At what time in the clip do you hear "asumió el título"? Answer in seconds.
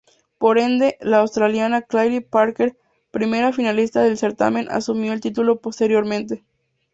4.71-5.59